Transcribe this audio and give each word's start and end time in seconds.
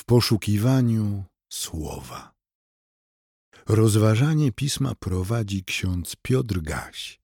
w 0.00 0.04
poszukiwaniu 0.04 1.24
słowa. 1.52 2.32
Rozważanie 3.68 4.52
pisma 4.52 4.94
prowadzi 4.94 5.64
ksiądz 5.64 6.16
Piotr 6.22 6.60
Gaś, 6.60 7.20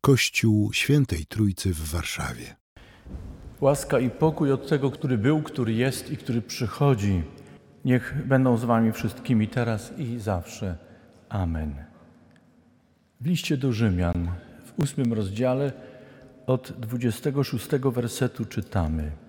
Kościół 0.00 0.72
Świętej 0.72 1.26
Trójcy 1.26 1.74
w 1.74 1.90
Warszawie. 1.90 2.56
Łaska 3.60 3.98
i 3.98 4.10
pokój 4.10 4.52
od 4.52 4.68
tego, 4.68 4.90
który 4.90 5.18
był, 5.18 5.42
który 5.42 5.72
jest 5.72 6.10
i 6.10 6.16
który 6.16 6.42
przychodzi, 6.42 7.22
niech 7.84 8.26
będą 8.26 8.56
z 8.56 8.64
Wami 8.64 8.92
wszystkimi 8.92 9.48
teraz 9.48 9.98
i 9.98 10.18
zawsze. 10.18 10.78
Amen. 11.28 11.84
W 13.20 13.26
liście 13.26 13.56
do 13.56 13.72
Rzymian 13.72 14.30
w 14.66 14.82
ósmym 14.82 15.12
rozdziale 15.12 15.72
od 16.46 16.72
26 16.72 17.68
wersetu 17.68 18.44
czytamy. 18.44 19.27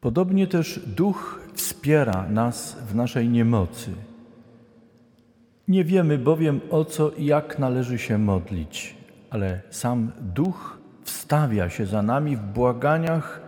Podobnie 0.00 0.46
też 0.46 0.80
Duch 0.86 1.40
wspiera 1.54 2.28
nas 2.28 2.76
w 2.88 2.94
naszej 2.94 3.28
niemocy. 3.28 3.90
Nie 5.68 5.84
wiemy 5.84 6.18
bowiem 6.18 6.60
o 6.70 6.84
co 6.84 7.10
i 7.10 7.24
jak 7.24 7.58
należy 7.58 7.98
się 7.98 8.18
modlić, 8.18 8.96
ale 9.30 9.60
sam 9.70 10.12
Duch 10.20 10.78
wstawia 11.02 11.70
się 11.70 11.86
za 11.86 12.02
nami 12.02 12.36
w 12.36 12.40
błaganiach, 12.40 13.40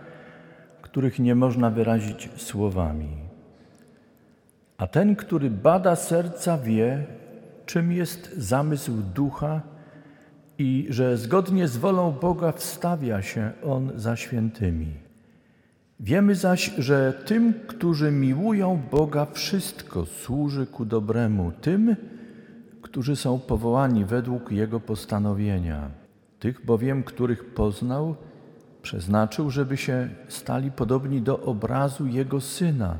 których 0.81 1.19
nie 1.19 1.35
można 1.35 1.69
wyrazić 1.69 2.29
słowami. 2.37 3.17
A 4.77 4.87
ten, 4.87 5.15
który 5.15 5.49
bada 5.49 5.95
serca, 5.95 6.57
wie, 6.57 7.05
czym 7.65 7.91
jest 7.91 8.33
zamysł 8.37 8.91
ducha 9.15 9.61
i 10.57 10.87
że 10.89 11.17
zgodnie 11.17 11.67
z 11.67 11.77
wolą 11.77 12.11
Boga 12.11 12.51
wstawia 12.51 13.21
się 13.21 13.51
on 13.63 13.91
za 13.95 14.15
świętymi. 14.15 15.10
Wiemy 16.03 16.35
zaś, 16.35 16.73
że 16.77 17.13
tym, 17.25 17.53
którzy 17.67 18.11
miłują 18.11 18.81
Boga, 18.91 19.25
wszystko 19.25 20.05
służy 20.05 20.65
ku 20.67 20.85
dobremu, 20.85 21.51
tym, 21.61 21.95
którzy 22.81 23.15
są 23.15 23.39
powołani 23.39 24.05
według 24.05 24.51
Jego 24.51 24.79
postanowienia. 24.79 25.89
Tych 26.39 26.65
bowiem, 26.65 27.03
których 27.03 27.53
poznał, 27.53 28.15
przeznaczył, 28.81 29.49
żeby 29.49 29.77
się 29.77 30.09
stali 30.27 30.71
podobni 30.71 31.21
do 31.21 31.39
obrazu 31.39 32.07
Jego 32.07 32.41
Syna, 32.41 32.97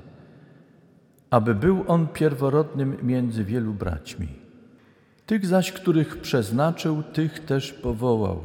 aby 1.30 1.56
był 1.56 1.84
On 1.88 2.08
pierworodnym 2.08 2.98
między 3.04 3.44
wielu 3.44 3.74
braćmi. 3.74 4.28
Tych 5.26 5.46
zaś, 5.46 5.72
których 5.72 6.22
przeznaczył, 6.22 7.04
tych 7.04 7.46
też 7.46 7.74
powołał, 7.74 8.42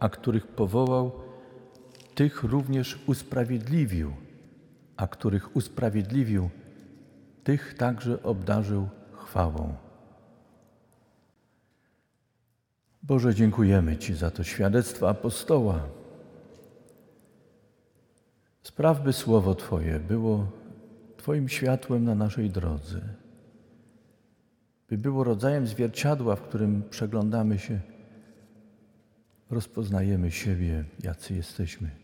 a 0.00 0.08
których 0.08 0.46
powołał, 0.46 1.27
tych 2.18 2.44
również 2.44 2.98
usprawiedliwił, 3.06 4.12
a 4.96 5.06
których 5.06 5.56
usprawiedliwił, 5.56 6.50
tych 7.44 7.74
także 7.74 8.22
obdarzył 8.22 8.88
chwałą. 9.12 9.74
Boże, 13.02 13.34
dziękujemy 13.34 13.96
Ci 13.96 14.14
za 14.14 14.30
to 14.30 14.44
świadectwo 14.44 15.08
apostoła. 15.08 15.88
Spraw, 18.62 19.02
by 19.02 19.12
słowo 19.12 19.54
Twoje 19.54 20.00
było 20.00 20.46
Twoim 21.16 21.48
światłem 21.48 22.04
na 22.04 22.14
naszej 22.14 22.50
drodze, 22.50 23.00
by 24.88 24.98
było 24.98 25.24
rodzajem 25.24 25.66
zwierciadła, 25.66 26.36
w 26.36 26.42
którym 26.42 26.82
przeglądamy 26.90 27.58
się, 27.58 27.80
rozpoznajemy 29.50 30.30
siebie, 30.30 30.84
jacy 31.02 31.34
jesteśmy. 31.34 31.97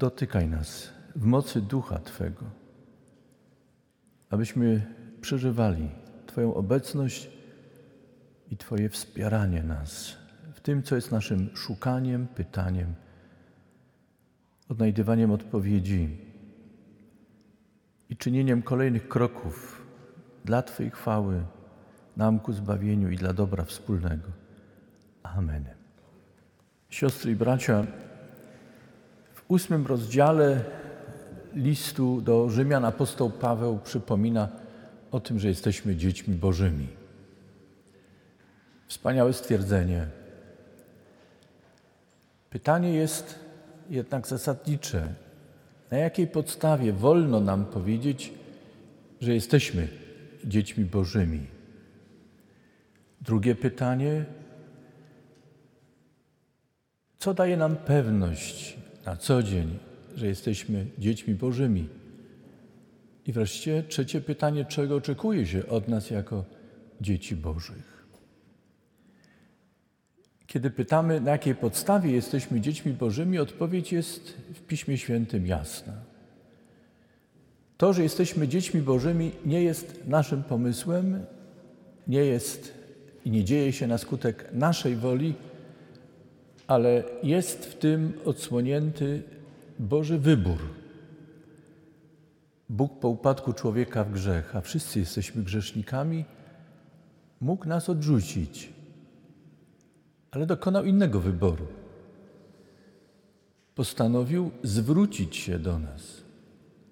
Dotykaj 0.00 0.48
nas 0.48 0.90
w 1.16 1.24
mocy 1.24 1.60
ducha 1.60 1.98
Twego, 1.98 2.44
abyśmy 4.30 4.86
przeżywali 5.20 5.88
Twoją 6.26 6.54
obecność 6.54 7.30
i 8.50 8.56
Twoje 8.56 8.88
wspieranie 8.88 9.62
nas 9.62 10.16
w 10.54 10.60
tym, 10.60 10.82
co 10.82 10.94
jest 10.94 11.12
naszym 11.12 11.56
szukaniem, 11.56 12.26
pytaniem, 12.26 12.94
odnajdywaniem 14.68 15.30
odpowiedzi 15.30 16.18
i 18.10 18.16
czynieniem 18.16 18.62
kolejnych 18.62 19.08
kroków 19.08 19.86
dla 20.44 20.62
Twojej 20.62 20.90
chwały, 20.90 21.44
nam 22.16 22.40
ku 22.40 22.52
zbawieniu 22.52 23.10
i 23.10 23.16
dla 23.16 23.32
dobra 23.32 23.64
wspólnego. 23.64 24.28
Amen. 25.22 25.64
Siostry 26.90 27.32
i 27.32 27.36
bracia, 27.36 27.86
ósmym 29.50 29.86
rozdziale 29.86 30.64
listu 31.54 32.20
do 32.20 32.50
Rzymian 32.50 32.84
apostoł 32.84 33.30
Paweł 33.30 33.78
przypomina 33.78 34.48
o 35.10 35.20
tym, 35.20 35.38
że 35.38 35.48
jesteśmy 35.48 35.96
dziećmi 35.96 36.34
Bożymi. 36.34 36.86
Wspaniałe 38.86 39.32
stwierdzenie. 39.32 40.06
Pytanie 42.50 42.94
jest 42.94 43.38
jednak 43.90 44.26
zasadnicze. 44.26 45.14
Na 45.90 45.98
jakiej 45.98 46.26
podstawie 46.26 46.92
wolno 46.92 47.40
nam 47.40 47.64
powiedzieć, 47.64 48.32
że 49.20 49.34
jesteśmy 49.34 49.88
dziećmi 50.44 50.84
Bożymi? 50.84 51.46
Drugie 53.20 53.54
pytanie. 53.54 54.24
Co 57.18 57.34
daje 57.34 57.56
nam 57.56 57.76
pewność 57.76 58.79
na 59.06 59.16
co 59.16 59.42
dzień, 59.42 59.78
że 60.14 60.26
jesteśmy 60.26 60.86
dziećmi 60.98 61.34
Bożymi? 61.34 61.88
I 63.26 63.32
wreszcie 63.32 63.84
trzecie 63.88 64.20
pytanie, 64.20 64.64
czego 64.64 64.96
oczekuje 64.96 65.46
się 65.46 65.66
od 65.66 65.88
nas 65.88 66.10
jako 66.10 66.44
dzieci 67.00 67.36
Bożych? 67.36 68.06
Kiedy 70.46 70.70
pytamy, 70.70 71.20
na 71.20 71.30
jakiej 71.30 71.54
podstawie 71.54 72.10
jesteśmy 72.10 72.60
dziećmi 72.60 72.92
Bożymi, 72.92 73.38
odpowiedź 73.38 73.92
jest 73.92 74.36
w 74.54 74.60
Piśmie 74.60 74.98
Świętym 74.98 75.46
jasna. 75.46 75.92
To, 77.76 77.92
że 77.92 78.02
jesteśmy 78.02 78.48
dziećmi 78.48 78.82
Bożymi, 78.82 79.32
nie 79.44 79.62
jest 79.62 80.06
naszym 80.06 80.42
pomysłem, 80.42 81.24
nie 82.08 82.24
jest 82.24 82.74
i 83.24 83.30
nie 83.30 83.44
dzieje 83.44 83.72
się 83.72 83.86
na 83.86 83.98
skutek 83.98 84.48
naszej 84.52 84.96
woli, 84.96 85.34
ale 86.70 87.04
jest 87.22 87.66
w 87.66 87.78
tym 87.78 88.12
odsłonięty 88.24 89.22
Boży 89.78 90.18
wybór 90.18 90.58
Bóg 92.68 92.98
po 92.98 93.08
upadku 93.08 93.52
człowieka 93.52 94.04
w 94.04 94.12
grzech, 94.12 94.56
a 94.56 94.60
wszyscy 94.60 94.98
jesteśmy 95.00 95.42
grzesznikami, 95.42 96.24
mógł 97.40 97.68
nas 97.68 97.88
odrzucić, 97.88 98.72
ale 100.30 100.46
dokonał 100.46 100.84
innego 100.84 101.20
wyboru. 101.20 101.66
Postanowił 103.74 104.50
zwrócić 104.62 105.36
się 105.36 105.58
do 105.58 105.78
nas, 105.78 106.22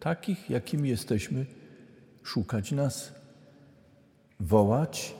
takich, 0.01 0.51
jakimi 0.51 0.89
jesteśmy, 0.89 1.47
szukać 2.23 2.73
nas, 2.73 3.13
wołać, 4.41 5.15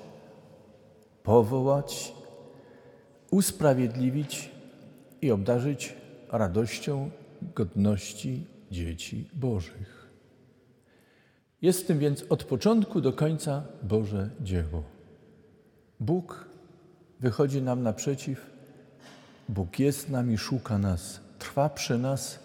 powołać, 1.23 2.18
usprawiedliwić 3.31 4.51
i 5.23 5.31
obdarzyć 5.31 5.95
radością 6.29 7.11
godności 7.55 8.47
dzieci 8.71 9.29
Bożych. 9.35 10.09
Jest 11.63 11.87
tym 11.87 11.99
więc 11.99 12.25
od 12.29 12.45
początku 12.45 13.01
do 13.01 13.13
końca 13.13 13.63
Boże 13.83 14.31
dzieło. 14.41 14.83
Bóg 16.01 16.49
wychodzi 17.21 17.63
nam 17.63 17.83
naprzeciw, 17.83 18.51
Bóg 19.49 19.79
jest 19.79 20.11
nami, 20.11 20.39
szuka 20.39 20.79
nas, 20.79 21.21
trwa 21.39 21.69
przy 21.69 21.99
nas, 21.99 22.39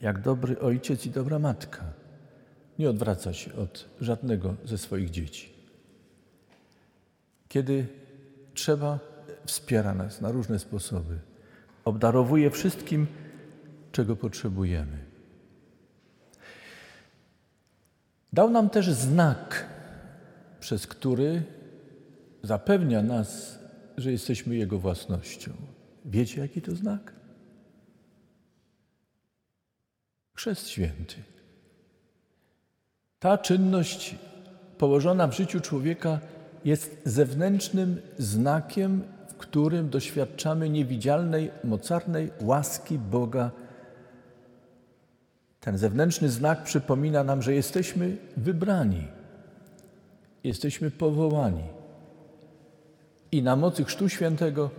jak 0.00 0.20
dobry 0.20 0.60
ojciec 0.60 1.06
i 1.06 1.10
dobra 1.10 1.38
matka. 1.38 1.84
Nie 2.78 2.90
odwraca 2.90 3.32
się 3.32 3.54
od 3.54 3.88
żadnego 4.00 4.54
ze 4.64 4.78
swoich 4.78 5.10
dzieci. 5.10 5.52
Kiedy 7.48 7.86
trzeba, 8.54 8.98
wspiera 9.46 9.94
nas 9.94 10.20
na 10.20 10.30
różne 10.30 10.58
sposoby. 10.58 11.18
Obdarowuje 11.84 12.50
wszystkim, 12.50 13.06
czego 13.92 14.16
potrzebujemy. 14.16 14.98
Dał 18.32 18.50
nam 18.50 18.70
też 18.70 18.90
znak, 18.90 19.66
przez 20.60 20.86
który 20.86 21.42
zapewnia 22.42 23.02
nas, 23.02 23.58
że 23.96 24.12
jesteśmy 24.12 24.56
Jego 24.56 24.78
własnością. 24.78 25.52
Wiecie, 26.04 26.40
jaki 26.40 26.62
to 26.62 26.76
znak? 26.76 27.12
Chrzest 30.34 30.68
święty. 30.68 31.16
Ta 33.18 33.38
czynność 33.38 34.16
położona 34.78 35.26
w 35.26 35.36
życiu 35.36 35.60
człowieka 35.60 36.20
jest 36.64 37.02
zewnętrznym 37.04 38.00
znakiem, 38.18 39.02
którym 39.42 39.90
doświadczamy 39.90 40.70
niewidzialnej, 40.70 41.50
mocarnej 41.64 42.30
łaski 42.40 42.98
Boga 42.98 43.50
Ten 45.60 45.78
zewnętrzny 45.78 46.28
znak 46.28 46.62
przypomina 46.62 47.24
nam, 47.24 47.42
że 47.42 47.54
jesteśmy 47.54 48.16
wybrani, 48.36 49.08
jesteśmy 50.44 50.90
powołani. 50.90 51.64
I 53.32 53.42
na 53.42 53.56
mocy 53.56 53.84
Chrztu 53.84 54.08
Świętego 54.08 54.70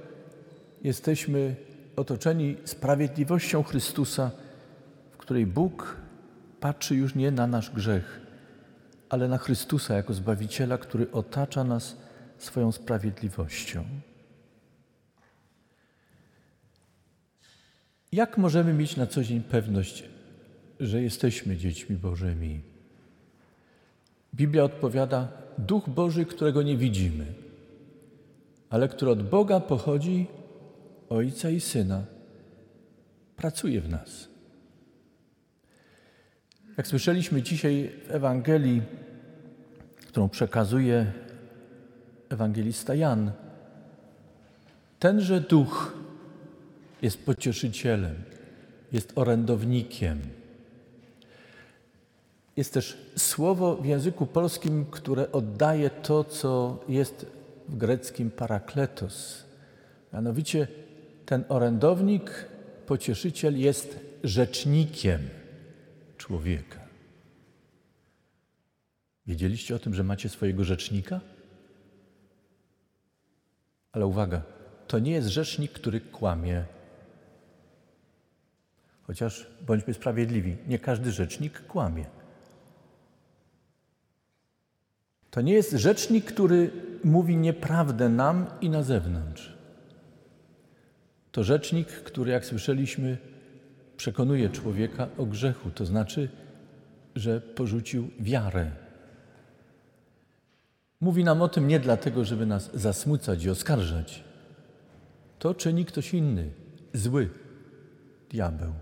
jesteśmy 0.83 1.55
otoczeni 1.95 2.57
sprawiedliwością 2.65 3.63
Chrystusa, 3.63 4.31
w 5.11 5.17
której 5.17 5.45
Bóg 5.45 5.97
patrzy 6.59 6.95
już 6.95 7.15
nie 7.15 7.31
na 7.31 7.47
nasz 7.47 7.69
grzech, 7.69 8.21
ale 9.09 9.27
na 9.27 9.37
Chrystusa 9.37 9.93
jako 9.93 10.13
Zbawiciela, 10.13 10.77
który 10.77 11.11
otacza 11.11 11.63
nas 11.63 11.97
swoją 12.37 12.71
sprawiedliwością. 12.71 13.83
Jak 18.13 18.37
możemy 18.37 18.73
mieć 18.73 18.97
na 18.97 19.07
co 19.07 19.23
dzień 19.23 19.41
pewność, 19.41 20.03
że 20.79 21.01
jesteśmy 21.01 21.57
dziećmi 21.57 21.95
Bożymi? 21.95 22.61
Biblia 24.35 24.63
odpowiada: 24.63 25.27
Duch 25.57 25.89
Boży, 25.89 26.25
którego 26.25 26.61
nie 26.61 26.77
widzimy, 26.77 27.25
ale 28.69 28.87
który 28.87 29.11
od 29.11 29.29
Boga 29.29 29.59
pochodzi, 29.59 30.27
Ojca 31.09 31.49
i 31.49 31.59
Syna, 31.59 32.03
pracuje 33.35 33.81
w 33.81 33.89
nas. 33.89 34.27
Jak 36.77 36.87
słyszeliśmy 36.87 37.41
dzisiaj 37.41 37.91
w 38.07 38.11
Ewangelii, 38.11 38.81
którą 40.07 40.29
przekazuje 40.29 41.11
ewangelista 42.29 42.95
Jan, 42.95 43.31
tenże 44.99 45.41
duch 45.41 46.02
jest 47.03 47.25
pocieszycielem, 47.25 48.15
jest 48.91 49.11
orędownikiem. 49.15 50.19
Jest 52.57 52.73
też 52.73 52.97
słowo 53.17 53.75
w 53.75 53.85
języku 53.85 54.25
polskim, 54.25 54.85
które 54.85 55.31
oddaje 55.31 55.89
to, 55.89 56.23
co 56.23 56.83
jest 56.89 57.25
w 57.69 57.77
greckim 57.77 58.31
parakletos. 58.31 59.43
Mianowicie 60.13 60.67
ten 61.25 61.43
orędownik, 61.49 62.45
pocieszyciel 62.85 63.59
jest 63.59 63.99
rzecznikiem 64.23 65.21
człowieka. 66.17 66.79
Wiedzieliście 69.27 69.75
o 69.75 69.79
tym, 69.79 69.93
że 69.93 70.03
macie 70.03 70.29
swojego 70.29 70.63
rzecznika? 70.63 71.21
Ale 73.91 74.05
uwaga, 74.05 74.41
to 74.87 74.99
nie 74.99 75.11
jest 75.11 75.27
rzecznik, 75.27 75.71
który 75.71 76.01
kłamie. 76.01 76.65
Chociaż 79.07 79.47
bądźmy 79.67 79.93
sprawiedliwi, 79.93 80.57
nie 80.67 80.79
każdy 80.79 81.11
rzecznik 81.11 81.67
kłamie. 81.67 82.05
To 85.31 85.41
nie 85.41 85.53
jest 85.53 85.71
rzecznik, 85.71 86.25
który 86.25 86.71
mówi 87.03 87.37
nieprawdę 87.37 88.09
nam 88.09 88.45
i 88.61 88.69
na 88.69 88.83
zewnątrz. 88.83 89.53
To 91.31 91.43
rzecznik, 91.43 91.87
który, 91.87 92.31
jak 92.31 92.45
słyszeliśmy, 92.45 93.17
przekonuje 93.97 94.49
człowieka 94.49 95.07
o 95.17 95.25
grzechu, 95.25 95.71
to 95.71 95.85
znaczy, 95.85 96.29
że 97.15 97.41
porzucił 97.41 98.09
wiarę. 98.19 98.71
Mówi 101.01 101.23
nam 101.23 101.41
o 101.41 101.47
tym 101.47 101.67
nie 101.67 101.79
dlatego, 101.79 102.25
żeby 102.25 102.45
nas 102.45 102.69
zasmucać 102.73 103.43
i 103.43 103.49
oskarżać. 103.49 104.23
To 105.39 105.53
czyni 105.53 105.85
ktoś 105.85 106.13
inny, 106.13 106.49
zły, 106.93 107.29
diabeł. 108.29 108.73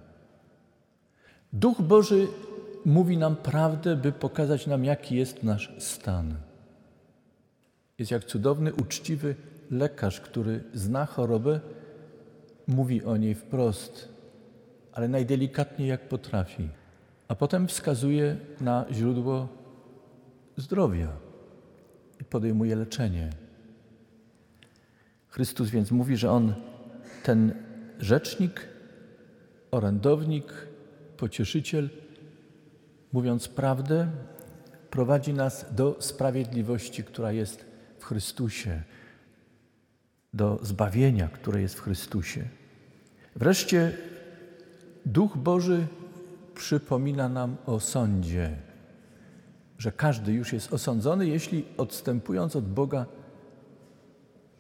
Duch 1.53 1.81
Boży 1.81 2.27
mówi 2.85 3.17
nam 3.17 3.35
prawdę, 3.35 3.95
by 3.95 4.11
pokazać 4.11 4.67
nam, 4.67 4.85
jaki 4.85 5.15
jest 5.15 5.43
nasz 5.43 5.73
stan. 5.77 6.35
Jest 7.97 8.11
jak 8.11 8.25
cudowny, 8.25 8.73
uczciwy 8.73 9.35
lekarz, 9.71 10.21
który 10.21 10.63
zna 10.73 11.05
chorobę, 11.05 11.59
mówi 12.67 13.03
o 13.03 13.17
niej 13.17 13.35
wprost, 13.35 14.09
ale 14.93 15.07
najdelikatniej 15.07 15.89
jak 15.89 16.07
potrafi, 16.07 16.69
a 17.27 17.35
potem 17.35 17.67
wskazuje 17.67 18.37
na 18.61 18.85
źródło 18.91 19.47
zdrowia 20.57 21.07
i 22.21 22.23
podejmuje 22.23 22.75
leczenie. 22.75 23.29
Chrystus 25.27 25.69
więc 25.69 25.91
mówi, 25.91 26.17
że 26.17 26.31
On, 26.31 26.53
ten 27.23 27.53
rzecznik, 27.99 28.67
orędownik, 29.71 30.70
pocieszyciel, 31.21 31.89
mówiąc 33.13 33.47
prawdę, 33.47 34.11
prowadzi 34.89 35.33
nas 35.33 35.65
do 35.71 35.97
sprawiedliwości, 35.99 37.03
która 37.03 37.31
jest 37.31 37.65
w 37.99 38.05
Chrystusie, 38.05 38.83
do 40.33 40.59
zbawienia, 40.61 41.27
które 41.27 41.61
jest 41.61 41.75
w 41.75 41.81
Chrystusie. 41.81 42.47
Wreszcie 43.35 43.97
Duch 45.05 45.37
Boży 45.37 45.87
przypomina 46.55 47.29
nam 47.29 47.57
o 47.65 47.79
sądzie, 47.79 48.57
że 49.77 49.91
każdy 49.91 50.33
już 50.33 50.53
jest 50.53 50.73
osądzony, 50.73 51.27
jeśli 51.27 51.65
odstępując 51.77 52.55
od 52.55 52.73
Boga 52.73 53.05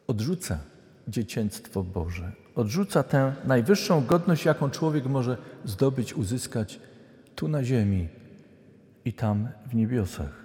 odrzuca 0.07 0.59
dziecięctwo 1.07 1.83
Boże, 1.83 2.31
odrzuca 2.55 3.03
tę 3.03 3.35
najwyższą 3.45 4.05
godność, 4.05 4.45
jaką 4.45 4.69
człowiek 4.69 5.05
może 5.05 5.37
zdobyć, 5.65 6.13
uzyskać 6.13 6.79
tu 7.35 7.47
na 7.47 7.63
ziemi 7.63 8.09
i 9.05 9.13
tam 9.13 9.47
w 9.65 9.75
niebiosach. 9.75 10.41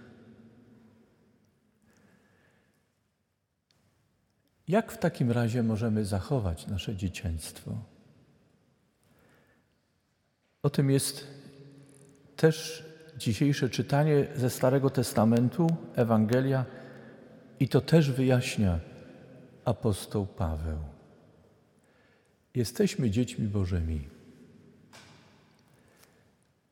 Jak 4.69 4.93
w 4.93 4.99
takim 4.99 5.33
razie 5.33 5.63
możemy 5.63 6.05
zachować 6.05 6.67
nasze 6.67 6.97
dzieciństwo? 6.97 7.71
O 10.63 10.71
tym 10.71 10.91
jest 10.91 11.27
też 12.37 12.85
dzisiejsze 13.17 13.71
czytanie 13.71 14.27
ze 14.37 14.51
Starego 14.51 14.91
Testamentu, 14.91 15.67
Ewangelia, 15.95 16.65
i 17.61 17.69
to 17.69 17.81
też 17.81 18.11
wyjaśnia 18.11 18.79
apostoł 19.65 20.27
Paweł. 20.27 20.96
Jesteśmy 22.57 23.11
dziećmi 23.11 23.49
Bożymi. 23.49 24.09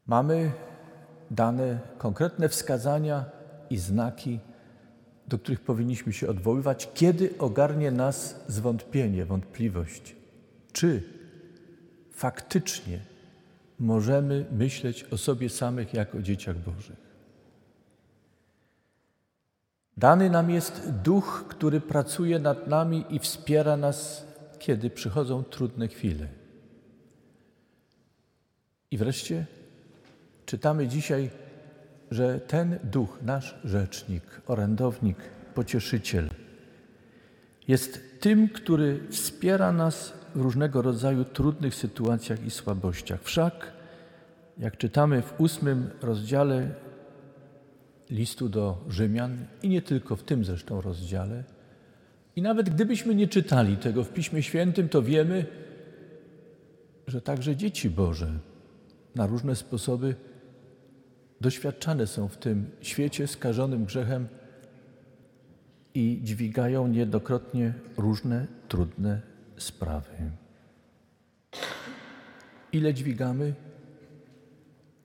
Mamy 0.06 0.52
dane 1.30 1.78
konkretne 1.99 2.49
wskazania 2.49 3.25
i 3.70 3.78
znaki, 3.78 4.40
do 5.28 5.38
których 5.38 5.61
powinniśmy 5.61 6.12
się 6.12 6.28
odwoływać, 6.28 6.88
kiedy 6.94 7.38
ogarnie 7.38 7.90
nas 7.90 8.44
zwątpienie, 8.49 9.25
wątpliwość, 9.25 10.16
czy 10.73 11.02
faktycznie 12.11 12.99
możemy 13.78 14.44
myśleć 14.52 15.04
o 15.04 15.18
sobie 15.18 15.49
samych 15.49 15.94
jako 15.94 16.18
o 16.18 16.23
dzieciach 16.23 16.59
Bożych. 16.59 17.04
Dany 19.97 20.30
nam 20.30 20.50
jest 20.50 20.90
duch, 20.90 21.44
który 21.49 21.80
pracuje 21.80 22.38
nad 22.38 22.68
nami 22.68 23.04
i 23.11 23.18
wspiera 23.18 23.76
nas, 23.76 24.26
kiedy 24.64 24.90
przychodzą 24.90 25.44
trudne 25.44 25.88
chwile. 25.88 26.26
I 28.90 28.99
wreszcie 28.99 29.47
czytamy 30.47 30.88
dzisiaj, 30.88 31.30
że 32.11 32.40
ten 32.40 32.78
duch, 32.85 33.18
nasz 33.23 33.54
rzecznik, 33.64 34.23
orędownik, 34.47 35.16
pocieszyciel, 35.54 36.30
jest 37.68 38.21
tym, 38.21 38.49
który 38.49 39.00
wspiera 39.11 39.73
nas 39.73 40.12
w 40.35 40.40
różnego 40.40 40.83
rodzaju 40.83 41.25
trudnych 41.25 41.75
sytuacjach 41.75 42.47
i 42.47 42.50
słabościach. 42.50 43.23
Wszak, 43.23 43.73
jak 44.59 44.76
czytamy 44.76 45.23
w 45.23 45.40
ósmym 45.40 45.90
rozdziale 46.02 46.75
listu 48.11 48.49
do 48.49 48.85
Rzymian 48.88 49.47
i 49.62 49.68
nie 49.68 49.83
tylko 49.83 50.16
w 50.16 50.23
tym 50.23 50.44
zresztą 50.44 50.80
rozdziale, 50.80 51.44
i 52.37 52.43
nawet 52.43 52.71
gdybyśmy 52.71 53.14
nie 53.14 53.29
czytali 53.29 53.76
tego 53.76 54.05
w 54.05 54.12
Piśmie 54.12 54.43
Świętym, 54.43 54.88
to 54.88 55.03
wiemy, 55.03 55.47
że 57.07 57.21
także 57.21 57.57
dzieci 57.57 57.91
Boże 57.91 58.33
na 59.14 59.26
różne 59.26 59.57
sposoby 59.57 60.14
doświadczane 61.41 62.07
są 62.07 62.29
w 62.29 62.37
tym 62.37 62.71
świecie 62.81 63.26
skażonym 63.26 63.85
grzechem 63.85 64.29
i 65.95 66.21
dźwigają 66.23 66.88
niejednokrotnie 66.88 67.75
różne 67.97 68.47
trudne 68.69 69.21
sprawy. 69.57 70.31
Ile 72.73 72.95
dźwigamy? 72.95 73.55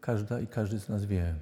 Każda 0.01 0.39
i 0.39 0.47
każdy 0.47 0.79
z 0.79 0.89
nas 0.89 1.05
wie. 1.05 1.35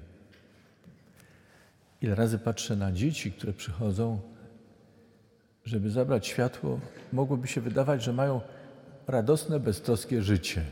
Ile 2.02 2.14
razy 2.14 2.38
patrzę 2.38 2.76
na 2.76 2.92
dzieci, 2.92 3.32
które 3.32 3.52
przychodzą, 3.52 4.20
żeby 5.68 5.90
zabrać 5.90 6.26
światło, 6.26 6.80
mogłoby 7.12 7.48
się 7.48 7.60
wydawać, 7.60 8.02
że 8.02 8.12
mają 8.12 8.40
radosne, 9.06 9.60
beztroskie 9.60 10.22
życie. 10.22 10.64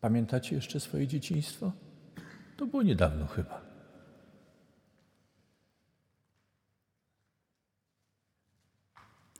Pamiętacie 0.00 0.54
jeszcze 0.56 0.80
swoje 0.80 1.06
dzieciństwo? 1.06 1.72
To 2.56 2.66
było 2.66 2.82
niedawno 2.82 3.26
chyba. 3.26 3.60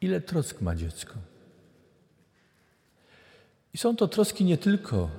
Ile 0.01 0.21
trosk 0.21 0.61
ma 0.61 0.75
dziecko? 0.75 1.15
I 3.75 3.79
są 3.79 3.97
to 3.97 4.09
troski 4.09 4.45
nie 4.45 4.59
tylko 4.59 5.11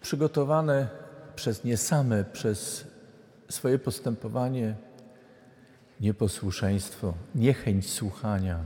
przygotowane 0.00 0.88
przez 1.36 1.64
nie 1.64 1.76
same, 1.76 2.24
przez 2.24 2.84
swoje 3.48 3.78
postępowanie, 3.78 4.74
nieposłuszeństwo, 6.00 7.14
niechęć 7.34 7.90
słuchania. 7.90 8.64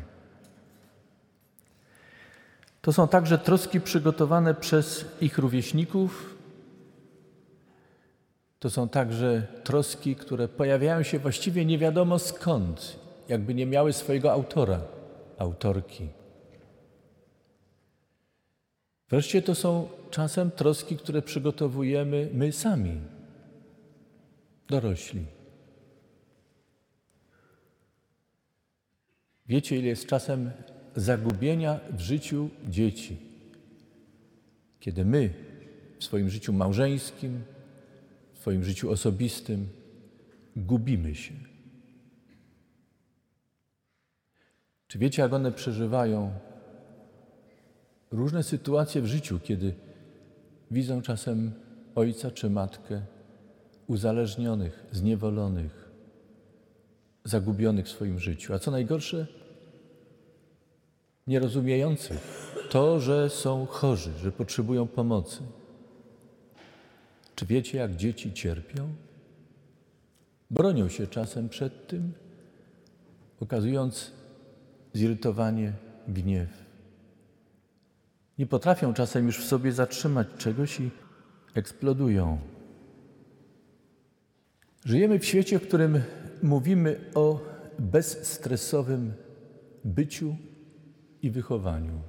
To 2.82 2.92
są 2.92 3.08
także 3.08 3.38
troski 3.38 3.80
przygotowane 3.80 4.54
przez 4.54 5.04
ich 5.20 5.38
rówieśników. 5.38 6.36
To 8.58 8.70
są 8.70 8.88
także 8.88 9.46
troski, 9.64 10.16
które 10.16 10.48
pojawiają 10.48 11.02
się 11.02 11.18
właściwie 11.18 11.64
nie 11.64 11.78
wiadomo 11.78 12.18
skąd, 12.18 12.98
jakby 13.28 13.54
nie 13.54 13.66
miały 13.66 13.92
swojego 13.92 14.32
autora, 14.32 14.80
autorki. 15.38 16.08
Wreszcie 19.10 19.42
to 19.42 19.54
są 19.54 19.88
czasem 20.10 20.50
troski, 20.50 20.96
które 20.96 21.22
przygotowujemy 21.22 22.30
my 22.32 22.52
sami, 22.52 23.00
dorośli. 24.68 25.41
Wiecie, 29.52 29.78
ile 29.78 29.88
jest 29.88 30.06
czasem 30.06 30.50
zagubienia 30.96 31.80
w 31.92 32.00
życiu 32.00 32.50
dzieci, 32.68 33.16
kiedy 34.80 35.04
my 35.04 35.30
w 35.98 36.04
swoim 36.04 36.30
życiu 36.30 36.52
małżeńskim, 36.52 37.42
w 38.34 38.38
swoim 38.38 38.64
życiu 38.64 38.90
osobistym 38.90 39.68
gubimy 40.56 41.14
się. 41.14 41.34
Czy 44.86 44.98
wiecie, 44.98 45.22
jak 45.22 45.32
one 45.32 45.52
przeżywają 45.52 46.32
różne 48.10 48.42
sytuacje 48.42 49.02
w 49.02 49.06
życiu, 49.06 49.40
kiedy 49.40 49.74
widzą 50.70 51.02
czasem 51.02 51.52
ojca 51.94 52.30
czy 52.30 52.50
matkę 52.50 53.02
uzależnionych, 53.86 54.86
zniewolonych, 54.92 55.90
zagubionych 57.24 57.86
w 57.86 57.90
swoim 57.90 58.18
życiu. 58.18 58.54
A 58.54 58.58
co 58.58 58.70
najgorsze, 58.70 59.41
nierozumiejących 61.26 62.52
to, 62.70 63.00
że 63.00 63.30
są 63.30 63.66
chorzy, 63.66 64.12
że 64.22 64.32
potrzebują 64.32 64.86
pomocy. 64.86 65.42
Czy 67.34 67.46
wiecie, 67.46 67.78
jak 67.78 67.96
dzieci 67.96 68.32
cierpią? 68.32 68.88
Bronią 70.50 70.88
się 70.88 71.06
czasem 71.06 71.48
przed 71.48 71.86
tym, 71.86 72.12
okazując 73.40 74.12
zirytowanie, 74.94 75.72
gniew. 76.08 76.48
Nie 78.38 78.46
potrafią 78.46 78.94
czasem 78.94 79.26
już 79.26 79.38
w 79.38 79.48
sobie 79.48 79.72
zatrzymać 79.72 80.26
czegoś 80.38 80.80
i 80.80 80.90
eksplodują. 81.54 82.38
Żyjemy 84.84 85.18
w 85.18 85.24
świecie, 85.24 85.58
w 85.58 85.68
którym 85.68 86.00
mówimy 86.42 87.00
o 87.14 87.40
bezstresowym 87.78 89.12
byciu 89.84 90.36
i 91.22 91.30
wychowaniu. 91.30 92.00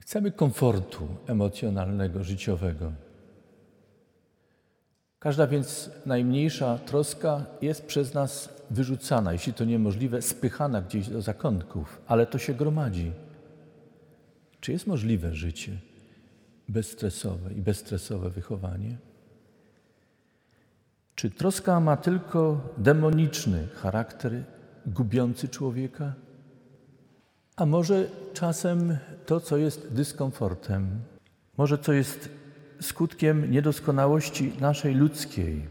Chcemy 0.00 0.32
komfortu 0.32 1.08
emocjonalnego, 1.26 2.24
życiowego. 2.24 2.92
Każda 5.18 5.46
więc 5.46 5.90
najmniejsza 6.06 6.78
troska 6.78 7.46
jest 7.62 7.86
przez 7.86 8.14
nas 8.14 8.48
wyrzucana, 8.70 9.32
jeśli 9.32 9.52
to 9.52 9.64
niemożliwe, 9.64 10.22
spychana 10.22 10.82
gdzieś 10.82 11.08
do 11.08 11.22
zakątków, 11.22 12.00
ale 12.06 12.26
to 12.26 12.38
się 12.38 12.54
gromadzi. 12.54 13.12
Czy 14.60 14.72
jest 14.72 14.86
możliwe 14.86 15.34
życie 15.34 15.72
bezstresowe 16.68 17.52
i 17.52 17.60
bezstresowe 17.60 18.30
wychowanie? 18.30 18.96
Czy 21.14 21.30
troska 21.30 21.80
ma 21.80 21.96
tylko 21.96 22.60
demoniczny 22.78 23.68
charakter, 23.74 24.44
gubiący 24.86 25.48
człowieka? 25.48 26.14
A 27.60 27.66
może 27.66 28.08
czasem 28.34 28.96
to, 29.26 29.40
co 29.40 29.56
jest 29.56 29.92
dyskomfortem, 29.92 31.00
może 31.56 31.78
co 31.78 31.92
jest 31.92 32.28
skutkiem 32.80 33.50
niedoskonałości 33.50 34.52
naszej 34.60 34.94
ludzkiej, 34.94 35.66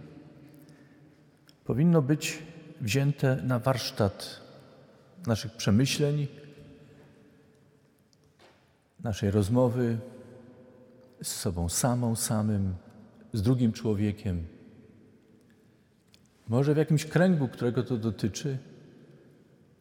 powinno 1.65 2.01
być 2.01 2.43
wzięte 2.81 3.35
na 3.43 3.59
warsztat 3.59 4.41
naszych 5.27 5.51
przemyśleń, 5.51 6.27
naszej 9.03 9.31
rozmowy 9.31 9.97
z 11.23 11.27
sobą 11.27 11.69
samą, 11.69 12.15
samym, 12.15 12.75
z 13.33 13.41
drugim 13.41 13.71
człowiekiem. 13.71 14.47
Może 16.47 16.73
w 16.73 16.77
jakimś 16.77 17.05
kręgu, 17.05 17.47
którego 17.47 17.83
to 17.83 17.97
dotyczy, 17.97 18.57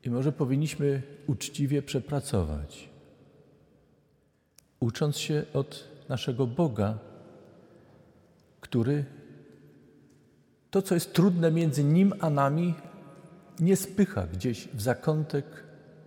i 0.08 0.10
może 0.10 0.32
powinniśmy 0.32 1.02
uczciwie 1.26 1.82
przepracować, 1.82 2.88
ucząc 4.80 5.18
się 5.18 5.44
od 5.54 5.84
naszego 6.08 6.46
Boga, 6.46 6.98
który 8.60 9.04
to, 10.70 10.82
co 10.82 10.94
jest 10.94 11.12
trudne 11.12 11.50
między 11.50 11.84
Nim 11.84 12.14
a 12.20 12.30
nami, 12.30 12.74
nie 13.60 13.76
spycha 13.76 14.26
gdzieś 14.26 14.68
w 14.68 14.82
zakątek 14.82 15.44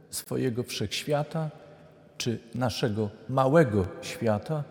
swojego 0.09 0.63
wszechświata 0.63 1.49
czy 2.17 2.39
naszego 2.55 3.09
małego 3.29 3.87
świata, 4.01 4.63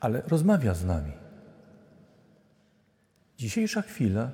ale 0.00 0.22
rozmawia 0.28 0.74
z 0.74 0.84
nami. 0.84 1.12
Dzisiejsza 3.38 3.82
chwila 3.82 4.30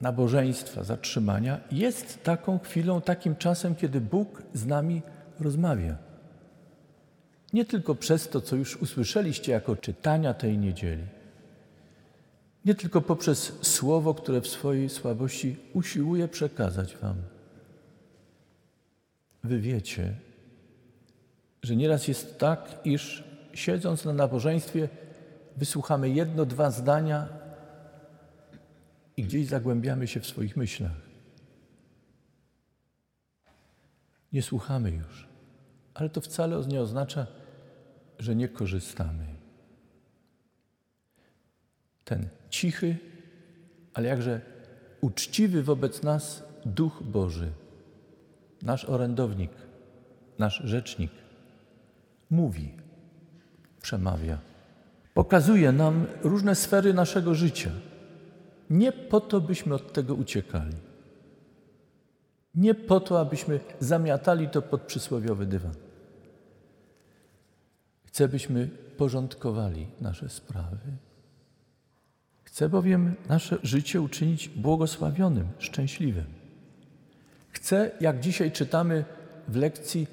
nabożeństwa, 0.00 0.84
zatrzymania 0.84 1.60
jest 1.72 2.22
taką 2.22 2.58
chwilą, 2.58 3.00
takim 3.00 3.36
czasem, 3.36 3.74
kiedy 3.74 4.00
Bóg 4.00 4.42
z 4.54 4.66
nami 4.66 5.02
rozmawia. 5.40 5.96
Nie 7.52 7.64
tylko 7.64 7.94
przez 7.94 8.28
to, 8.28 8.40
co 8.40 8.56
już 8.56 8.76
usłyszeliście 8.76 9.52
jako 9.52 9.76
czytania 9.76 10.34
tej 10.34 10.58
niedzieli, 10.58 11.04
nie 12.64 12.74
tylko 12.74 13.00
poprzez 13.00 13.52
słowo, 13.62 14.14
które 14.14 14.40
w 14.40 14.48
swojej 14.48 14.88
słabości 14.88 15.56
usiłuje 15.74 16.28
przekazać 16.28 16.96
Wam. 16.96 17.16
Wy 19.44 19.60
wiecie, 19.60 20.14
że 21.62 21.76
nieraz 21.76 22.08
jest 22.08 22.38
tak, 22.38 22.80
iż 22.84 23.24
siedząc 23.54 24.04
na 24.04 24.12
nabożeństwie, 24.12 24.88
wysłuchamy 25.56 26.10
jedno, 26.10 26.46
dwa 26.46 26.70
zdania 26.70 27.28
i 29.16 29.22
gdzieś 29.22 29.46
zagłębiamy 29.46 30.06
się 30.06 30.20
w 30.20 30.26
swoich 30.26 30.56
myślach. 30.56 31.06
Nie 34.32 34.42
słuchamy 34.42 34.90
już, 34.90 35.28
ale 35.94 36.08
to 36.08 36.20
wcale 36.20 36.60
nie 36.66 36.80
oznacza, 36.80 37.26
że 38.18 38.36
nie 38.36 38.48
korzystamy. 38.48 39.26
Ten 42.04 42.28
cichy, 42.50 42.96
ale 43.94 44.08
jakże 44.08 44.40
uczciwy 45.00 45.62
wobec 45.62 46.02
nas 46.02 46.42
Duch 46.66 47.02
Boży, 47.02 47.52
nasz 48.62 48.84
orędownik, 48.84 49.50
nasz 50.38 50.62
rzecznik, 50.64 51.10
mówi, 52.30 52.72
przemawia, 53.82 54.38
pokazuje 55.14 55.72
nam 55.72 56.06
różne 56.22 56.54
sfery 56.54 56.94
naszego 56.94 57.34
życia 57.34 57.70
nie 58.70 58.92
po 58.92 59.20
to, 59.20 59.40
byśmy 59.40 59.74
od 59.74 59.92
tego 59.92 60.14
uciekali. 60.14 60.76
Nie 62.54 62.74
po 62.74 63.00
to, 63.00 63.20
abyśmy 63.20 63.60
zamiatali 63.80 64.48
to 64.48 64.62
pod 64.62 64.82
przysłowiowy 64.82 65.46
dywan. 65.46 65.74
Chcę, 68.04 68.28
byśmy 68.28 68.68
porządkowali 68.96 69.86
nasze 70.00 70.28
sprawy. 70.28 70.78
Chcę 72.44 72.68
bowiem 72.68 73.14
nasze 73.28 73.58
życie 73.62 74.00
uczynić 74.00 74.48
błogosławionym, 74.48 75.48
szczęśliwym. 75.58 76.24
Chcę, 77.50 77.90
jak 78.00 78.20
dzisiaj 78.20 78.52
czytamy 78.52 79.04
w 79.48 79.56
lekcji, 79.56 80.06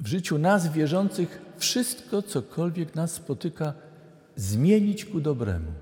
w 0.00 0.06
życiu 0.06 0.38
nas 0.38 0.72
wierzących, 0.72 1.42
wszystko, 1.56 2.22
cokolwiek 2.22 2.94
nas 2.94 3.12
spotyka, 3.12 3.72
zmienić 4.36 5.04
ku 5.04 5.20
dobremu 5.20 5.72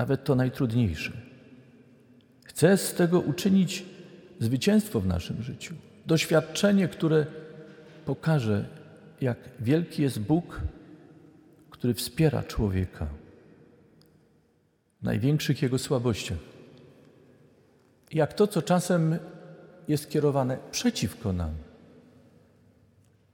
nawet 0.00 0.24
to 0.24 0.34
najtrudniejsze. 0.34 1.12
Chcę 2.44 2.76
z 2.76 2.94
tego 2.94 3.20
uczynić 3.20 3.84
zwycięstwo 4.38 5.00
w 5.00 5.06
naszym 5.06 5.42
życiu, 5.42 5.74
doświadczenie, 6.06 6.88
które 6.88 7.26
pokaże, 8.04 8.68
jak 9.20 9.38
wielki 9.60 10.02
jest 10.02 10.20
Bóg, 10.20 10.60
który 11.70 11.94
wspiera 11.94 12.42
człowieka 12.42 13.06
w 15.00 15.04
największych 15.04 15.62
jego 15.62 15.78
słabościach. 15.78 16.38
Jak 18.12 18.34
to, 18.34 18.46
co 18.46 18.62
czasem 18.62 19.18
jest 19.88 20.10
kierowane 20.10 20.58
przeciwko 20.70 21.32
nam. 21.32 21.50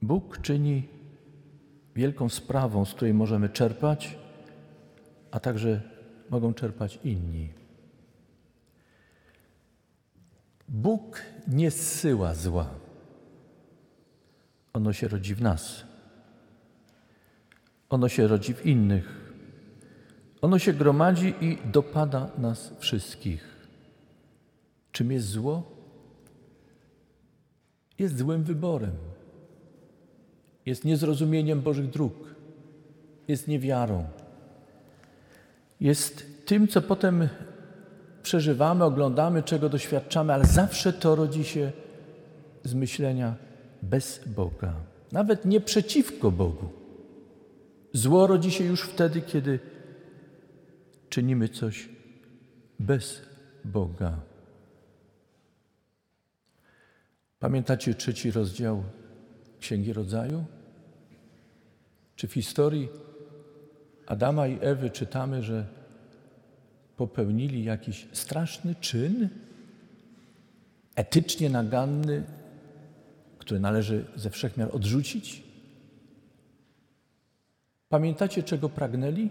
Bóg 0.01 0.41
czyni 0.41 0.83
wielką 1.95 2.29
sprawą, 2.29 2.85
z 2.85 2.93
której 2.93 3.13
możemy 3.13 3.49
czerpać, 3.49 4.17
a 5.31 5.39
także 5.39 5.96
mogą 6.29 6.53
czerpać 6.53 6.99
inni. 7.03 7.49
Bóg 10.67 11.21
nie 11.47 11.71
zsyła 11.71 12.33
zła. 12.33 12.69
Ono 14.73 14.93
się 14.93 15.07
rodzi 15.07 15.35
w 15.35 15.41
nas. 15.41 15.83
Ono 17.89 18.09
się 18.09 18.27
rodzi 18.27 18.53
w 18.53 18.65
innych. 18.65 19.33
Ono 20.41 20.59
się 20.59 20.73
gromadzi 20.73 21.33
i 21.41 21.57
dopada 21.71 22.31
nas 22.37 22.73
wszystkich. 22.79 23.67
Czym 24.91 25.11
jest 25.11 25.27
zło? 25.27 25.71
Jest 27.99 28.17
złym 28.17 28.43
wyborem. 28.43 28.95
Jest 30.65 30.85
niezrozumieniem 30.85 31.61
Bożych 31.61 31.89
dróg. 31.89 32.35
Jest 33.27 33.47
niewiarą. 33.47 34.07
Jest 35.79 36.45
tym, 36.45 36.67
co 36.67 36.81
potem 36.81 37.29
przeżywamy, 38.23 38.83
oglądamy, 38.83 39.43
czego 39.43 39.69
doświadczamy, 39.69 40.33
ale 40.33 40.45
zawsze 40.45 40.93
to 40.93 41.15
rodzi 41.15 41.43
się 41.43 41.71
z 42.63 42.73
myślenia 42.73 43.35
bez 43.81 44.21
Boga, 44.27 44.73
nawet 45.11 45.45
nie 45.45 45.61
przeciwko 45.61 46.31
Bogu. 46.31 46.69
Zło 47.93 48.27
rodzi 48.27 48.51
się 48.51 48.63
już 48.63 48.81
wtedy, 48.81 49.21
kiedy 49.21 49.59
czynimy 51.09 51.49
coś 51.49 51.89
bez 52.79 53.21
Boga. 53.65 54.19
Pamiętacie 57.39 57.93
trzeci 57.93 58.31
rozdział 58.31 58.83
Księgi 59.59 59.93
Rodzaju? 59.93 60.45
Czy 62.15 62.27
w 62.27 62.33
historii 62.33 62.89
Adama 64.07 64.47
i 64.47 64.57
Ewy 64.61 64.89
czytamy, 64.89 65.43
że 65.43 65.65
popełnili 66.97 67.63
jakiś 67.63 68.07
straszny 68.11 68.75
czyn, 68.75 69.29
etycznie 70.95 71.49
naganny, 71.49 72.23
który 73.37 73.59
należy 73.59 74.05
ze 74.15 74.29
wszechmiar 74.29 74.69
odrzucić? 74.75 75.43
Pamiętacie, 77.89 78.43
czego 78.43 78.69
pragnęli? 78.69 79.29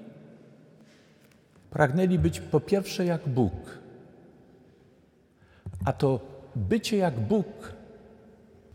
Pragnęli 1.70 2.18
być 2.18 2.40
po 2.40 2.60
pierwsze 2.60 3.04
jak 3.04 3.28
Bóg. 3.28 3.78
A 5.84 5.92
to 5.92 6.20
bycie 6.56 6.96
jak 6.96 7.20
Bóg, 7.20 7.72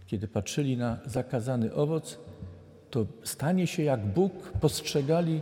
kiedy 0.06 0.28
patrzyli 0.28 0.78
na 0.78 1.00
zakazany 1.06 1.74
owoc, 1.74 2.18
to 2.90 3.06
stanie 3.24 3.68
się 3.68 3.84
jak 3.84 4.06
Bóg 4.06 4.52
postrzegali 4.52 5.42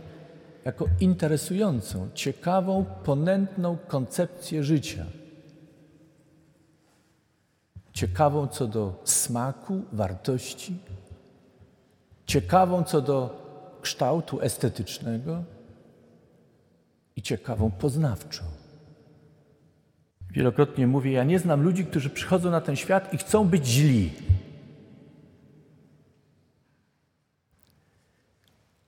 jako 0.64 0.86
interesującą, 1.00 2.08
ciekawą, 2.14 2.84
ponętną 3.04 3.78
koncepcję 3.88 4.64
życia. 4.64 5.06
Ciekawą 7.92 8.46
co 8.46 8.66
do 8.66 9.02
smaku, 9.04 9.82
wartości, 9.92 10.78
ciekawą 12.26 12.84
co 12.84 13.00
do 13.00 13.40
kształtu 13.82 14.40
estetycznego 14.40 15.44
i 17.16 17.22
ciekawą 17.22 17.70
poznawczą. 17.70 18.44
Wielokrotnie 20.30 20.86
mówię, 20.86 21.12
ja 21.12 21.24
nie 21.24 21.38
znam 21.38 21.62
ludzi, 21.62 21.84
którzy 21.84 22.10
przychodzą 22.10 22.50
na 22.50 22.60
ten 22.60 22.76
świat 22.76 23.14
i 23.14 23.18
chcą 23.18 23.48
być 23.48 23.66
źli. 23.66 24.12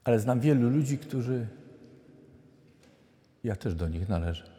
Ale 0.04 0.20
znam 0.20 0.40
wielu 0.40 0.70
ludzi, 0.70 0.98
którzy 0.98 1.46
ja 3.44 3.56
też 3.56 3.74
do 3.74 3.88
nich 3.88 4.08
należę. 4.08 4.50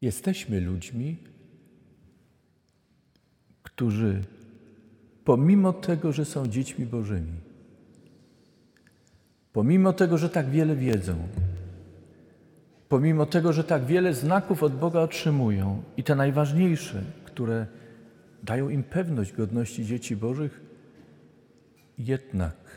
Jesteśmy 0.00 0.60
ludźmi, 0.60 1.16
którzy 3.62 4.22
pomimo 5.24 5.72
tego, 5.72 6.12
że 6.12 6.24
są 6.24 6.46
dziećmi 6.46 6.86
Bożymi, 6.86 7.40
pomimo 9.52 9.92
tego, 9.92 10.18
że 10.18 10.30
tak 10.30 10.50
wiele 10.50 10.76
wiedzą, 10.76 11.28
pomimo 12.88 13.26
tego, 13.26 13.52
że 13.52 13.64
tak 13.64 13.84
wiele 13.84 14.14
znaków 14.14 14.62
od 14.62 14.76
Boga 14.76 15.00
otrzymują 15.00 15.82
i 15.96 16.04
te 16.04 16.14
najważniejsze, 16.14 17.02
które 17.24 17.66
dają 18.42 18.68
im 18.68 18.82
pewność 18.82 19.32
godności 19.32 19.86
dzieci 19.86 20.16
Bożych, 20.16 20.60
jednak 21.98 22.67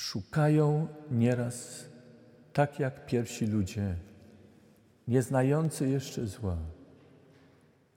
szukają 0.00 0.88
nieraz, 1.10 1.84
tak 2.52 2.78
jak 2.78 3.06
pierwsi 3.06 3.46
ludzie, 3.46 3.96
nieznający 5.08 5.88
jeszcze 5.88 6.26
zła, 6.26 6.56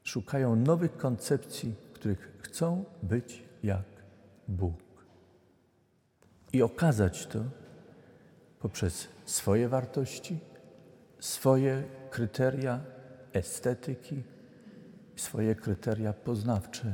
szukają 0.04 0.56
nowych 0.56 0.98
koncepcji, 0.98 1.76
których 1.94 2.38
chcą 2.39 2.86
być 3.04 3.44
jak 3.63 3.86
Bóg. 4.48 4.82
I 6.54 6.62
okazać 6.62 7.28
to 7.28 7.39
poprzez 8.60 9.08
swoje 9.26 9.70
wartości, 9.70 10.39
swoje 11.20 11.84
kryteria 12.10 12.80
estetyki, 13.34 14.24
swoje 15.16 15.56
kryteria 15.56 16.13
poznawcze. 16.13 16.94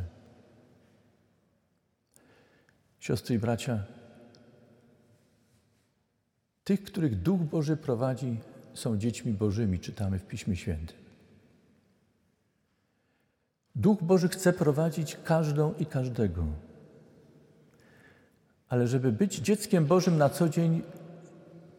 Siostry 3.00 3.36
i 3.36 3.40
bracia, 3.40 3.84
tych, 6.70 6.84
których 6.84 7.22
Duch 7.22 7.42
Boży 7.42 7.78
prowadzi, 7.78 8.38
są 8.74 8.98
dziećmi 8.98 9.34
Bożymi, 9.34 9.80
czytamy 9.80 10.20
w 10.20 10.26
Piśmie 10.26 10.56
Świętym. 10.56 10.98
Duch 13.76 14.04
Boży 14.04 14.30
chce 14.30 14.54
prowadzić 14.54 15.18
każdą 15.24 15.74
i 15.80 15.86
każdego. 15.86 16.46
Ale 18.68 18.88
żeby 18.88 19.12
być 19.12 19.36
dzieckiem 19.36 19.86
Bożym 19.86 20.18
na 20.18 20.30
co 20.30 20.50
dzień, 20.50 20.82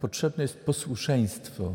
potrzebne 0.01 0.45
jest 0.45 0.65
posłuszeństwo, 0.65 1.73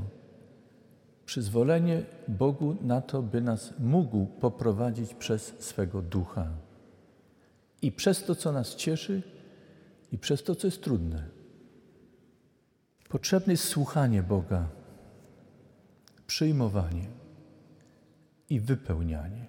przyzwolenie 1.25 2.03
Bogu 2.27 2.75
na 2.81 3.01
to, 3.01 3.21
by 3.21 3.41
nas 3.41 3.73
mógł 3.79 4.25
poprowadzić 4.25 5.13
przez 5.13 5.53
swego 5.59 6.01
ducha. 6.01 6.47
I 7.81 7.91
przez 7.91 8.23
to, 8.23 8.35
co 8.35 8.51
nas 8.51 8.75
cieszy, 8.75 9.21
i 10.11 10.17
przez 10.17 10.43
to, 10.43 10.55
co 10.55 10.67
jest 10.67 10.83
trudne. 10.83 11.34
Potrzebne 13.09 13.53
jest 13.53 13.63
słuchanie 13.63 14.23
Boga, 14.23 14.69
przyjmowanie 16.27 17.07
i 18.49 18.59
wypełnianie. 18.59 19.45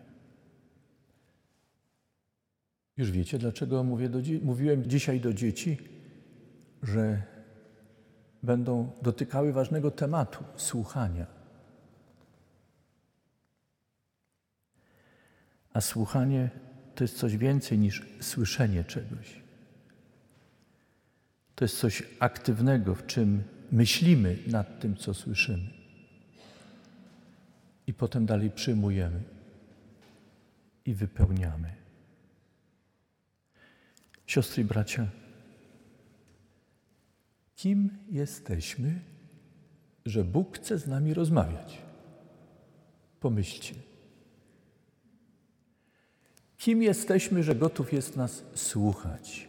Już 2.96 3.10
wiecie, 3.10 3.38
dlaczego 3.38 3.84
mówię 3.84 4.08
do, 4.08 4.18
mówiłem 4.42 4.84
dzisiaj 4.84 5.20
do 5.20 5.32
dzieci, 5.32 5.78
że 6.82 7.22
będą 8.42 8.92
dotykały 9.02 9.52
ważnego 9.52 9.90
tematu 9.90 10.44
słuchania. 10.56 11.26
A 15.72 15.80
słuchanie 15.80 16.50
to 16.94 17.04
jest 17.04 17.18
coś 17.18 17.36
więcej 17.36 17.78
niż 17.78 18.06
słyszenie 18.20 18.84
czegoś. 18.84 19.45
To 21.56 21.64
jest 21.64 21.78
coś 21.78 22.02
aktywnego, 22.18 22.94
w 22.94 23.06
czym 23.06 23.42
myślimy 23.72 24.38
nad 24.46 24.80
tym, 24.80 24.96
co 24.96 25.14
słyszymy. 25.14 25.70
I 27.86 27.94
potem 27.94 28.26
dalej 28.26 28.50
przyjmujemy 28.50 29.20
i 30.84 30.94
wypełniamy. 30.94 31.72
Siostry 34.26 34.62
i 34.62 34.66
bracia, 34.66 35.08
kim 37.56 37.98
jesteśmy, 38.10 39.00
że 40.06 40.24
Bóg 40.24 40.58
chce 40.58 40.78
z 40.78 40.86
nami 40.86 41.14
rozmawiać? 41.14 41.78
Pomyślcie. 43.20 43.74
Kim 46.58 46.82
jesteśmy, 46.82 47.42
że 47.42 47.54
gotów 47.54 47.92
jest 47.92 48.16
nas 48.16 48.44
słuchać? 48.54 49.45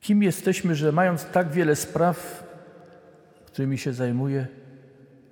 Kim 0.00 0.22
jesteśmy, 0.22 0.74
że 0.74 0.92
mając 0.92 1.24
tak 1.24 1.52
wiele 1.52 1.76
spraw, 1.76 2.46
którymi 3.46 3.78
się 3.78 3.92
zajmuję, 3.92 4.46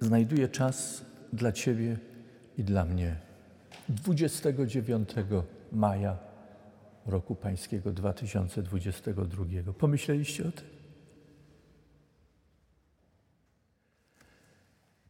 znajduję 0.01 0.49
czas 0.49 1.05
dla 1.33 1.53
Ciebie 1.53 1.97
i 2.59 2.65
dla 2.65 2.85
mnie. 2.85 3.17
29 3.89 5.09
maja 5.73 6.19
roku 7.07 7.35
pańskiego 7.35 7.93
2022. 7.93 9.45
Pomyśleliście 9.79 10.49
o 10.49 10.53
tym? 10.53 10.67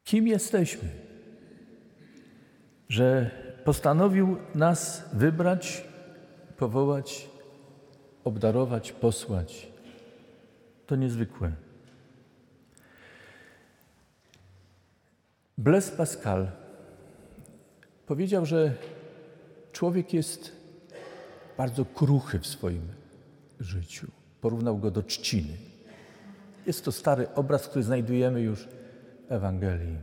Kim 0.04 0.26
jesteśmy? 0.26 0.88
Że 2.88 3.30
postanowił 3.64 4.36
nas 4.54 5.04
wybrać, 5.12 5.84
powołać, 6.56 7.28
obdarować, 8.28 8.92
posłać. 8.92 9.68
To 10.86 10.96
niezwykłe. 10.96 11.52
Blaise 15.58 15.96
Pascal 15.96 16.50
powiedział, 18.06 18.46
że 18.46 18.74
człowiek 19.72 20.14
jest 20.14 20.52
bardzo 21.56 21.84
kruchy 21.84 22.38
w 22.38 22.46
swoim 22.46 22.88
życiu. 23.60 24.06
Porównał 24.40 24.78
go 24.78 24.90
do 24.90 25.02
trzciny. 25.02 25.56
Jest 26.66 26.84
to 26.84 26.92
stary 26.92 27.34
obraz, 27.34 27.68
który 27.68 27.82
znajdujemy 27.82 28.40
już 28.40 28.64
w 29.28 29.32
Ewangelii. 29.32 29.96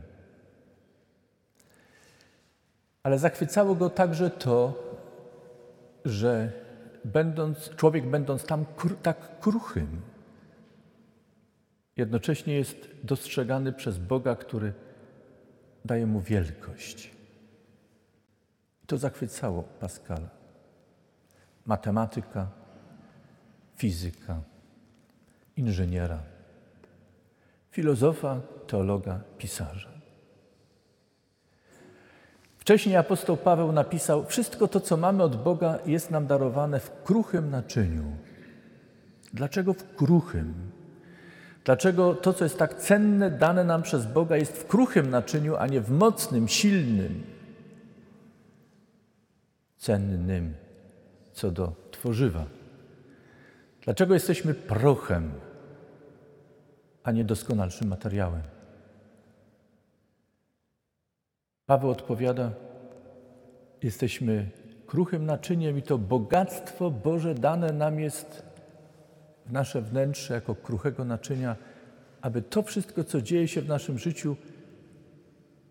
Ale 3.02 3.18
zachwycało 3.18 3.74
go 3.74 3.90
także 3.90 4.30
to, 4.30 4.82
że 6.04 6.52
będąc, 7.06 7.70
człowiek 7.76 8.10
będąc 8.10 8.44
tam 8.44 8.64
tak 9.02 9.40
kruchym, 9.40 10.00
jednocześnie 11.96 12.54
jest 12.54 12.88
dostrzegany 13.04 13.72
przez 13.72 13.98
Boga, 13.98 14.36
który 14.36 14.72
daje 15.84 16.06
mu 16.06 16.20
wielkość. 16.20 17.10
I 18.84 18.86
to 18.86 18.98
zachwycało 18.98 19.62
Pascala. 19.62 20.28
Matematyka, 21.66 22.50
fizyka, 23.76 24.40
inżyniera, 25.56 26.22
filozofa, 27.70 28.40
teologa, 28.66 29.20
pisarza. 29.38 29.95
Wcześniej 32.66 32.96
apostoł 32.96 33.36
Paweł 33.36 33.72
napisał: 33.72 34.24
Wszystko 34.24 34.68
to, 34.68 34.80
co 34.80 34.96
mamy 34.96 35.22
od 35.22 35.42
Boga, 35.42 35.78
jest 35.86 36.10
nam 36.10 36.26
darowane 36.26 36.80
w 36.80 37.02
kruchym 37.02 37.50
naczyniu. 37.50 38.04
Dlaczego 39.34 39.72
w 39.72 39.94
kruchym? 39.94 40.54
Dlaczego 41.64 42.14
to, 42.14 42.32
co 42.32 42.44
jest 42.44 42.58
tak 42.58 42.74
cenne, 42.74 43.30
dane 43.30 43.64
nam 43.64 43.82
przez 43.82 44.06
Boga, 44.06 44.36
jest 44.36 44.52
w 44.52 44.66
kruchym 44.66 45.10
naczyniu, 45.10 45.56
a 45.56 45.66
nie 45.66 45.80
w 45.80 45.90
mocnym, 45.90 46.48
silnym, 46.48 47.22
cennym 49.76 50.54
co 51.32 51.50
do 51.50 51.72
tworzywa? 51.90 52.44
Dlaczego 53.84 54.14
jesteśmy 54.14 54.54
prochem, 54.54 55.32
a 57.02 57.12
nie 57.12 57.24
doskonalszym 57.24 57.88
materiałem? 57.88 58.55
Paweł 61.66 61.90
odpowiada: 61.90 62.52
Jesteśmy 63.82 64.50
kruchym 64.86 65.26
naczyniem 65.26 65.78
i 65.78 65.82
to 65.82 65.98
bogactwo 65.98 66.90
Boże 66.90 67.34
dane 67.34 67.72
nam 67.72 68.00
jest 68.00 68.42
w 69.46 69.52
nasze 69.52 69.82
wnętrze 69.82 70.34
jako 70.34 70.54
kruchego 70.54 71.04
naczynia, 71.04 71.56
aby 72.20 72.42
to 72.42 72.62
wszystko, 72.62 73.04
co 73.04 73.22
dzieje 73.22 73.48
się 73.48 73.60
w 73.60 73.68
naszym 73.68 73.98
życiu, 73.98 74.36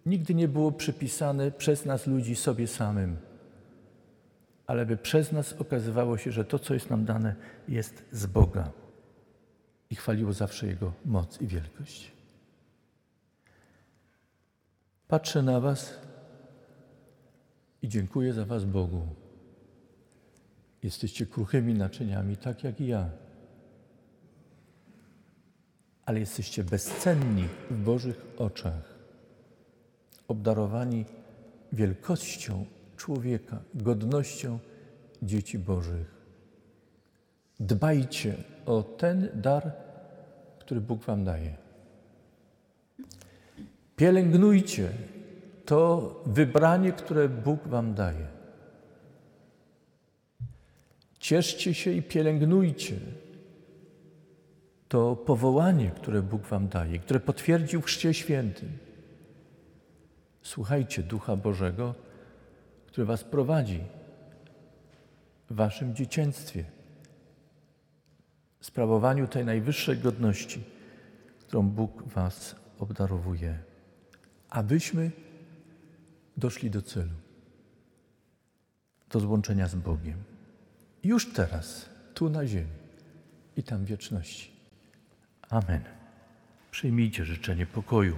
nigdy 0.06 0.34
nie 0.34 0.48
było 0.48 0.72
przypisane 0.72 1.52
przez 1.52 1.86
nas 1.86 2.08
ludzi 2.08 2.36
sobie 2.36 2.68
samym, 2.68 3.18
ale 4.68 4.86
by 4.86 4.98
przez 4.98 5.32
nas 5.32 5.54
okazywało 5.54 6.18
się, 6.18 6.32
że 6.32 6.46
to, 6.46 6.60
co 6.60 6.74
jest 6.74 6.90
nam 6.90 7.06
dane, 7.06 7.36
jest 7.68 8.06
z 8.12 8.26
Boga 8.26 8.72
i 9.90 9.96
chwaliło 9.96 10.34
zawsze 10.34 10.68
Jego 10.68 10.94
moc 11.06 11.42
i 11.42 11.48
wielkość. 11.48 12.15
Patrzę 15.08 15.42
na 15.42 15.60
Was 15.60 15.94
i 17.82 17.88
dziękuję 17.88 18.34
za 18.34 18.46
Was 18.46 18.66
Bogu. 18.66 19.02
Jesteście 20.84 21.26
kruchymi 21.26 21.74
naczyniami, 21.74 22.38
tak 22.38 22.64
jak 22.64 22.82
i 22.82 22.88
ja. 22.88 23.10
Ale 26.06 26.20
jesteście 26.20 26.64
bezcenni 26.64 27.48
w 27.72 27.84
Bożych 27.84 28.26
oczach, 28.38 28.96
obdarowani 30.28 31.06
wielkością 31.74 32.66
człowieka, 32.98 33.62
godnością 33.74 34.60
dzieci 35.22 35.60
Bożych. 35.60 36.16
Dbajcie 37.60 38.36
o 38.66 38.84
ten 38.84 39.30
dar, 39.34 39.72
który 40.60 40.82
Bóg 40.82 41.04
Wam 41.04 41.24
daje. 41.24 41.65
Pielęgnujcie 43.96 44.90
to 45.66 46.24
wybranie, 46.26 46.92
które 46.92 47.30
Bóg 47.30 47.68
Wam 47.68 47.94
daje. 47.94 48.28
Cieszcie 51.20 51.74
się 51.74 51.92
i 51.92 52.02
pielęgnujcie 52.04 52.96
to 54.88 55.16
powołanie, 55.16 55.92
które 55.92 56.22
Bóg 56.22 56.44
Wam 56.44 56.68
daje, 56.68 57.00
które 57.00 57.20
potwierdził 57.20 57.82
w 57.82 57.86
Chrzcie 57.86 58.14
Świętym. 58.14 58.70
Słuchajcie 60.42 61.04
Ducha 61.04 61.36
Bożego, 61.36 61.96
który 62.88 63.06
Was 63.06 63.24
prowadzi 63.24 63.84
w 65.50 65.56
Waszym 65.56 65.96
dzieciństwie, 65.96 66.64
sprawowaniu 68.62 69.28
tej 69.28 69.46
najwyższej 69.46 69.98
godności, 69.98 70.64
którą 71.40 71.70
Bóg 71.70 72.04
Was 72.04 72.56
obdarowuje 72.80 73.60
abyśmy 74.56 75.12
doszli 76.38 76.70
do 76.70 76.82
celu, 76.82 77.16
do 79.10 79.20
złączenia 79.20 79.68
z 79.68 79.76
Bogiem. 79.76 80.24
Już 81.04 81.34
teraz, 81.34 81.90
tu 82.14 82.30
na 82.30 82.48
ziemi 82.48 82.78
i 83.58 83.64
tam 83.64 83.86
w 83.86 83.88
wieczności. 83.88 84.52
Amen. 85.50 85.82
Przyjmijcie 86.72 87.26
życzenie 87.26 87.66
pokoju. 87.66 88.16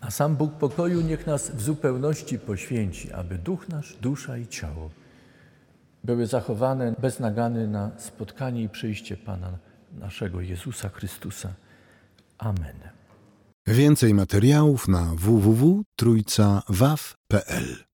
A 0.00 0.10
sam 0.10 0.36
Bóg 0.36 0.52
pokoju 0.52 1.00
niech 1.00 1.26
nas 1.26 1.50
w 1.50 1.62
zupełności 1.62 2.38
poświęci, 2.38 3.12
aby 3.12 3.38
duch 3.38 3.68
nasz, 3.68 3.96
dusza 3.96 4.38
i 4.38 4.46
ciało 4.46 4.90
były 6.04 6.26
zachowane 6.26 6.94
bez 6.98 7.20
nagany 7.20 7.68
na 7.68 7.90
spotkanie 7.98 8.62
i 8.62 8.68
przyjście 8.68 9.16
Pana 9.16 9.58
naszego 9.92 10.40
Jezusa 10.40 10.88
Chrystusa. 10.88 11.54
Amen. 12.38 12.76
Więcej 13.66 14.14
materiałów 14.14 14.88
na 14.88 15.14
www.trójcawaw.pl 15.14 17.84